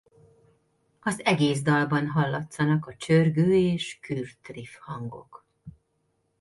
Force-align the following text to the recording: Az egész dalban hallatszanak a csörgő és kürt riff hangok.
Az 0.99 1.21
egész 1.23 1.61
dalban 1.61 2.07
hallatszanak 2.07 2.85
a 2.85 2.95
csörgő 2.95 3.55
és 3.55 3.99
kürt 3.99 4.47
riff 4.47 4.73
hangok. 4.79 5.45